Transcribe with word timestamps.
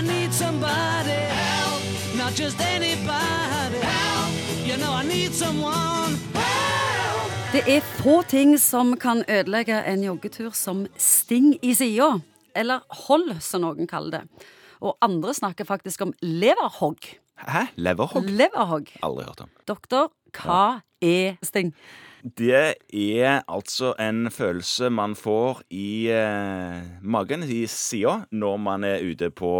I 0.00 0.02
need 0.02 0.32
somebody 0.32 1.20
help, 1.28 1.82
not 2.16 2.32
just 2.32 2.58
anybody 2.60 3.80
help. 3.84 4.32
You 4.64 4.76
know 4.80 4.92
I 4.94 5.04
need 5.04 5.32
someone 5.34 6.16
help. 6.32 7.52
Det 7.52 7.62
er 7.68 7.80
få 7.98 8.22
ting 8.22 8.54
som 8.58 8.94
kan 8.96 9.20
ødelegge 9.28 9.82
en 9.84 10.04
joggetur 10.04 10.56
som 10.56 10.86
sting 10.96 11.58
i 11.62 11.74
sida. 11.74 12.14
Eller 12.56 12.80
hold, 12.88 13.34
som 13.44 13.60
noen 13.66 13.90
kaller 13.90 14.10
det. 14.22 14.48
Og 14.80 14.96
andre 15.04 15.34
snakker 15.36 15.68
faktisk 15.68 16.00
om 16.06 16.14
leverhogg. 16.22 17.04
Hæ? 17.36 17.66
Leverhogg? 17.76 18.24
Leverhogg. 18.24 18.88
Aldri 19.04 19.28
hørt 19.28 19.44
om. 19.44 19.52
Doktor, 19.68 20.08
hva 20.32 20.80
er 21.02 21.36
sting? 21.42 21.74
Det 22.20 22.74
er 22.92 23.40
altså 23.48 23.94
en 24.00 24.28
følelse 24.30 24.90
man 24.92 25.14
får 25.16 25.62
i 25.72 26.10
eh, 26.12 26.82
magen, 27.00 27.46
i 27.48 27.62
sida, 27.66 28.26
når 28.30 28.58
man 28.60 28.84
er 28.84 29.00
ute 29.00 29.30
på 29.32 29.52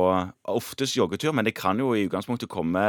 oftest 0.44 0.98
joggetur, 0.98 1.32
men 1.32 1.48
det 1.48 1.54
kan 1.56 1.80
jo 1.80 1.94
i 1.94 2.04
utgangspunktet 2.04 2.52
komme 2.52 2.82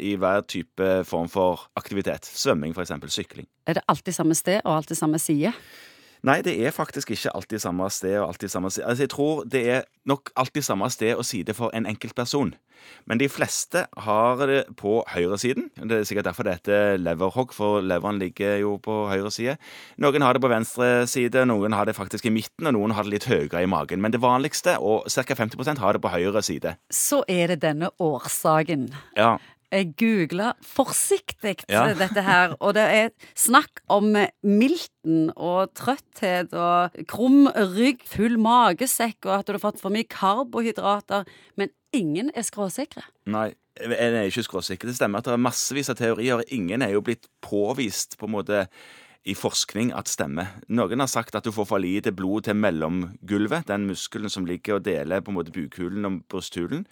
i 0.00 0.14
hver 0.16 0.46
type 0.48 1.04
form 1.04 1.28
for 1.28 1.68
aktivitet. 1.76 2.24
Svømming, 2.24 2.72
f.eks. 2.72 2.94
Sykling. 3.12 3.48
Er 3.66 3.76
det 3.76 3.84
alltid 3.88 4.16
samme 4.16 4.34
sted 4.34 4.62
og 4.64 4.78
alltid 4.78 4.96
samme 4.96 5.20
side? 5.20 5.52
Nei, 6.26 6.40
det 6.42 6.56
er 6.58 6.74
faktisk 6.74 7.12
ikke 7.14 7.34
alltid 7.36 7.62
samme 7.62 7.86
sted 7.94 8.16
og 8.18 8.32
alltid 8.32 8.50
samme 8.50 8.70
side. 8.74 8.86
Altså, 8.86 9.04
jeg 9.04 9.12
tror 9.14 9.44
det 9.46 9.62
er 9.70 9.84
nok 10.08 10.32
alltid 10.36 10.66
samme 10.66 10.88
sted 10.90 11.14
og 11.14 11.26
side 11.26 11.54
for 11.54 11.74
en 11.76 11.86
enkeltperson. 11.86 12.54
Men 13.10 13.18
de 13.18 13.28
fleste 13.30 13.84
har 14.06 14.42
det 14.46 14.60
på 14.78 15.00
høyresiden. 15.10 15.68
Det 15.76 15.98
er 15.98 16.06
sikkert 16.08 16.28
derfor 16.28 16.46
det 16.46 16.58
heter 16.58 16.98
leverhogg, 17.00 17.52
for 17.54 17.82
leveren 17.82 18.20
ligger 18.22 18.58
jo 18.62 18.76
på 18.82 19.00
høyre 19.10 19.32
side. 19.34 19.56
Noen 19.98 20.24
har 20.24 20.36
det 20.36 20.44
på 20.44 20.52
venstre 20.52 20.90
side, 21.10 21.44
noen 21.50 21.74
har 21.74 21.88
det 21.88 21.96
faktisk 21.98 22.28
i 22.28 22.34
midten, 22.34 22.70
og 22.70 22.76
noen 22.76 22.94
har 22.96 23.06
det 23.06 23.16
litt 23.16 23.28
høyere 23.30 23.64
i 23.64 23.70
magen. 23.70 24.02
Men 24.02 24.14
det 24.14 24.22
vanligste, 24.22 24.78
og 24.78 25.08
ca. 25.10 25.38
50% 25.38 25.82
har 25.82 25.96
det 25.96 26.02
på 26.04 26.12
høyre 26.12 26.42
side. 26.44 26.76
Så 26.94 27.22
er 27.28 27.54
det 27.54 27.62
denne 27.66 27.90
årsaken. 27.98 28.88
Ja, 29.18 29.36
googla 29.70 30.54
forsiktig 30.64 31.64
Ja. 31.68 31.92
dette 31.94 32.22
her, 32.22 32.56
og 32.60 32.74
det 32.74 32.82
er 32.82 33.10
snakk 33.36 33.80
om 33.88 34.16
milten 34.42 35.32
og 35.36 35.74
trøtthet 35.74 36.52
og 36.52 36.94
krum 37.06 37.48
rygg, 37.48 38.02
full 38.04 38.38
magesekk 38.38 39.26
og 39.26 39.38
at 39.38 39.46
du 39.46 39.52
har 39.52 39.64
fått 39.64 39.80
for 39.80 39.90
mye 39.90 40.08
karbohydrater. 40.08 41.26
Men 41.56 41.68
ingen 41.92 42.30
er 42.34 42.42
skråsikre. 42.42 43.02
Nei, 43.26 43.54
en 43.80 43.92
er 43.92 44.28
ikke 44.28 44.46
skråsikker. 44.46 44.88
Det 44.88 44.96
stemmer 44.96 45.18
at 45.18 45.24
det 45.28 45.36
er 45.36 45.44
massevis 45.44 45.90
av 45.90 45.96
teorier. 45.96 46.42
Ingen 46.50 46.82
er 46.82 46.90
jo 46.96 47.04
blitt 47.04 47.28
påvist 47.44 48.18
på 48.18 48.26
en 48.26 48.32
måte 48.32 48.66
i 49.28 49.34
forskning 49.36 49.92
at 49.96 50.08
stemmer. 50.08 50.54
Noen 50.72 51.02
har 51.02 51.10
sagt 51.10 51.36
at 51.36 51.44
du 51.44 51.52
får 51.52 51.66
for 51.68 51.82
lite 51.82 52.12
blod 52.16 52.46
til 52.48 52.56
mellomgulvet, 52.56 53.66
den 53.68 53.88
muskelen 53.90 54.32
som 54.32 54.46
ligger 54.48 54.78
og 54.78 54.86
deler 54.86 55.20
på 55.20 55.32
en 55.32 55.38
måte 55.40 55.52
bukhulen 55.54 56.06
og 56.08 56.22
brysthulen. 56.30 56.86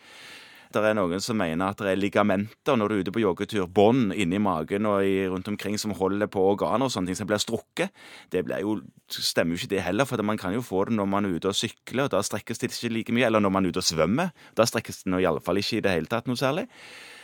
Det 0.72 0.82
er 0.82 0.96
noen 0.98 1.22
som 1.22 1.38
mener 1.38 1.72
at 1.72 1.80
det 1.80 1.92
er 1.92 2.00
ligamenter 2.00 2.78
når 2.78 2.88
du 2.88 2.94
er 2.96 3.04
ute 3.04 3.14
på 3.14 3.22
joggetur, 3.22 3.66
bånd 3.70 4.14
inni 4.16 4.40
magen 4.42 4.88
og 4.90 5.06
i, 5.06 5.26
rundt 5.30 5.48
omkring 5.52 5.78
som 5.80 5.94
holder 5.96 6.30
på 6.32 6.42
organer 6.52 6.88
og 6.88 6.92
sånne 6.92 7.12
ting 7.12 7.18
som 7.18 7.28
blir 7.30 7.42
strukket. 7.42 7.94
Det 8.32 8.44
blir 8.46 8.64
jo, 8.64 8.78
stemmer 9.12 9.54
jo 9.54 9.62
ikke 9.62 9.74
det 9.76 9.84
heller, 9.86 10.08
for 10.08 10.22
man 10.26 10.40
kan 10.40 10.54
jo 10.56 10.64
få 10.64 10.86
det 10.88 10.98
når 10.98 11.10
man 11.10 11.28
er 11.28 11.36
ute 11.36 11.52
og 11.52 11.58
sykler, 11.58 12.06
og 12.06 12.14
da 12.14 12.22
strekkes 12.26 12.62
det 12.62 12.70
ikke 12.72 12.92
like 12.94 13.16
mye. 13.16 13.28
Eller 13.28 13.42
når 13.44 13.54
man 13.54 13.66
er 13.66 13.74
ute 13.74 13.82
og 13.82 13.88
svømmer. 13.88 14.32
Da 14.58 14.66
strekkes 14.68 15.04
det 15.04 15.22
iallfall 15.22 15.62
ikke 15.62 15.80
i 15.80 15.84
det 15.84 15.94
hele 15.94 16.10
tatt 16.10 16.28
noe 16.30 16.40
særlig. 16.40 16.66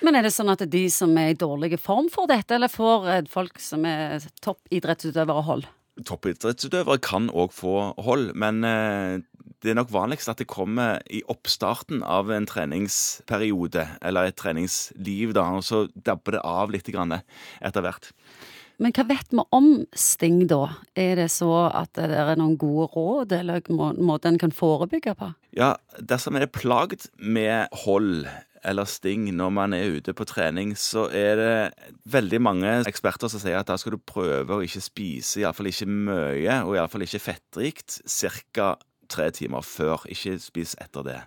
Men 0.03 0.19
er 0.19 0.27
det 0.27 0.35
sånn 0.35 0.51
at 0.51 0.63
det 0.63 0.71
er 0.71 0.75
de 0.75 0.87
som 0.91 1.13
er 1.21 1.33
i 1.33 1.39
dårlig 1.39 1.79
form 1.81 2.11
får 2.13 2.33
dette, 2.33 2.57
eller 2.57 2.73
får 2.73 3.09
eh, 3.13 3.23
folk 3.31 3.61
som 3.63 3.87
er 3.87 4.23
toppidrettsutøvere 4.43 5.47
hold? 5.47 5.69
Toppidrettsutøvere 6.09 7.03
kan 7.05 7.29
òg 7.31 7.53
få 7.55 7.77
hold, 8.03 8.33
men 8.39 8.63
eh, 8.67 9.21
det 9.63 9.73
er 9.73 9.79
nok 9.79 9.93
vanligst 9.95 10.31
at 10.33 10.41
det 10.43 10.49
kommer 10.51 10.99
i 11.11 11.23
oppstarten 11.31 12.03
av 12.03 12.33
en 12.35 12.47
treningsperiode, 12.51 13.87
eller 14.03 14.31
et 14.31 14.39
treningsliv, 14.39 15.35
da, 15.37 15.47
og 15.59 15.67
så 15.67 15.85
dabber 15.95 16.37
det 16.39 16.43
av 16.45 16.75
litt 16.75 16.91
etter 16.91 17.85
hvert. 17.85 18.11
Men 18.83 18.95
hva 18.97 19.05
vet 19.07 19.31
vi 19.31 19.43
om 19.55 19.69
sting, 19.95 20.47
da? 20.51 20.65
Er 20.99 21.21
det 21.21 21.29
så 21.31 21.51
at 21.71 21.93
det 21.95 22.11
er 22.11 22.35
noen 22.41 22.57
gode 22.59 22.89
råd, 22.97 23.33
eller 23.39 23.61
må- 23.71 23.95
måte 23.95 24.27
en 24.27 24.39
kan 24.39 24.51
forebygge 24.51 25.15
på? 25.15 25.35
Ja, 25.55 25.77
dersom 26.01 26.35
en 26.37 26.43
er 26.43 26.51
plagd 26.51 27.07
med 27.19 27.69
hold 27.85 28.27
eller 28.65 28.87
sting 28.87 29.27
når 29.35 29.51
man 29.51 29.75
er 29.75 29.99
ute 29.99 30.15
på 30.15 30.27
trening, 30.29 30.75
så 30.79 31.09
er 31.11 31.37
det 31.37 31.93
veldig 32.07 32.41
mange 32.41 32.75
eksperter 32.87 33.31
som 33.31 33.43
sier 33.43 33.59
at 33.59 33.67
da 33.67 33.77
skal 33.77 33.97
du 33.97 33.99
prøve 33.99 34.55
å 34.55 34.63
ikke 34.63 34.83
spise, 34.85 35.41
iallfall 35.43 35.71
ikke 35.73 35.89
mye, 35.91 36.61
og 36.63 36.77
iallfall 36.77 37.03
ikke 37.07 37.23
fettrikt, 37.23 38.01
ca. 38.55 38.77
tre 39.13 39.29
timer 39.35 39.65
før. 39.67 40.07
Ikke 40.11 40.39
spis 40.43 40.75
etter 40.81 41.07
det. 41.07 41.21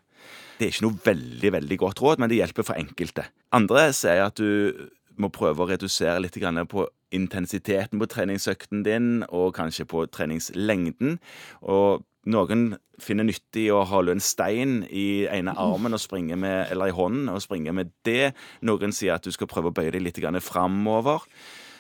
Det 0.58 0.68
er 0.68 0.74
ikke 0.74 0.88
noe 0.88 1.06
veldig 1.06 1.52
veldig 1.60 1.80
godt 1.82 2.02
råd, 2.02 2.22
men 2.22 2.32
det 2.32 2.40
hjelper 2.40 2.68
for 2.68 2.80
enkelte. 2.80 3.28
Andre 3.56 3.90
sier 3.96 4.26
at 4.26 4.40
du 4.40 4.90
må 5.22 5.30
prøve 5.32 5.64
å 5.64 5.70
redusere 5.70 6.20
litt 6.24 6.38
på 6.72 6.88
intensiteten 7.16 8.02
på 8.02 8.10
treningsøkten 8.12 8.84
din, 8.84 9.24
og 9.30 9.56
kanskje 9.56 9.88
på 9.88 10.06
treningslengden. 10.12 11.20
Og 11.62 12.04
noen 12.26 12.76
finner 13.02 13.28
nyttig 13.28 13.68
å 13.74 13.84
holde 13.88 14.16
en 14.16 14.24
stein 14.24 14.80
i 14.90 15.28
ene 15.30 15.54
armen 15.60 15.96
med, 16.40 16.72
eller 16.72 16.90
i 16.90 16.96
hånden 16.96 17.30
og 17.30 17.44
springe 17.44 17.72
med 17.76 17.92
det. 18.08 18.34
Noen 18.62 18.96
sier 18.96 19.16
at 19.16 19.24
du 19.24 19.32
skal 19.32 19.48
prøve 19.52 19.72
å 19.72 19.76
bøye 19.76 19.92
deg 19.92 20.02
litt 20.02 20.20
framover. 20.42 21.24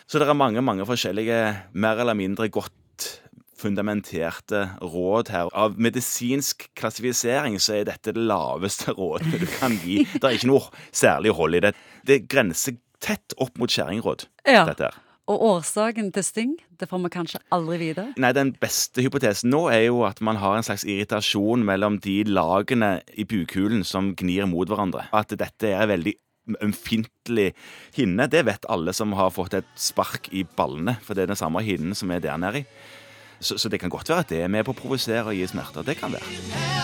Så 0.06 0.20
det 0.20 0.28
er 0.30 0.38
mange 0.38 0.62
mange 0.62 0.86
forskjellige 0.86 1.74
mer 1.74 1.98
eller 1.98 2.14
mindre 2.14 2.48
godt 2.50 2.74
fundamenterte 3.58 4.66
råd 4.82 5.30
her. 5.34 5.50
Av 5.56 5.78
medisinsk 5.80 6.68
klassifisering 6.78 7.58
så 7.62 7.80
er 7.80 7.88
dette 7.92 8.14
det 8.16 8.24
laveste 8.28 8.94
rådet 9.00 9.42
du 9.42 9.48
kan 9.60 9.78
gi. 9.84 10.04
Det 10.14 10.24
er 10.24 10.38
ikke 10.40 10.52
noe 10.52 10.70
særlig 10.96 11.34
hold 11.38 11.56
i 11.60 11.64
det. 11.68 11.74
Det 12.06 12.24
grenser 12.32 12.78
tett 13.04 13.36
opp 13.42 13.58
mot 13.62 13.70
skjæringråd, 13.72 14.28
Ja. 14.48 14.66
dette 14.70 14.90
her. 14.90 15.02
Og 15.28 15.42
årsaken 15.42 16.12
til 16.14 16.22
sting, 16.24 16.52
det 16.78 16.86
får 16.86 17.02
vi 17.02 17.10
kanskje 17.10 17.40
aldri 17.56 17.80
vite. 17.82 18.04
Nei, 18.22 18.30
Den 18.38 18.52
beste 18.62 19.02
hypotesen 19.02 19.50
nå 19.50 19.64
er 19.74 19.88
jo 19.88 20.04
at 20.06 20.22
man 20.22 20.38
har 20.38 20.54
en 20.60 20.64
slags 20.68 20.84
irritasjon 20.86 21.64
mellom 21.66 21.98
de 22.00 22.20
lagene 22.30 23.00
i 23.18 23.26
bukhulen 23.26 23.82
som 23.84 24.12
gnir 24.14 24.46
mot 24.46 24.70
hverandre. 24.70 25.08
At 25.12 25.34
dette 25.34 25.72
er 25.74 25.90
veldig 25.90 26.14
ømfintlig 26.62 27.48
hinne, 27.96 28.28
det 28.30 28.44
vet 28.46 28.68
alle 28.70 28.94
som 28.94 29.16
har 29.18 29.32
fått 29.34 29.56
et 29.58 29.72
spark 29.82 30.30
i 30.32 30.44
ballene. 30.58 30.98
For 31.02 31.18
det 31.18 31.26
er 31.26 31.34
den 31.34 31.40
samme 31.42 31.64
hinnen 31.66 31.98
som 31.98 32.12
er 32.14 32.22
der 32.22 32.38
nede 32.38 32.62
i. 32.62 32.66
Så, 33.40 33.58
så 33.58 33.70
det 33.70 33.80
kan 33.80 33.90
godt 33.90 34.10
være 34.10 34.26
at 34.26 34.30
det 34.30 34.42
er 34.46 34.52
med 34.52 34.66
på 34.66 34.76
å 34.76 34.80
provosere 34.80 35.28
og 35.32 35.38
gi 35.38 35.48
smerter. 35.48 35.86
Det 35.86 35.98
kan 36.00 36.16
være. 36.16 36.75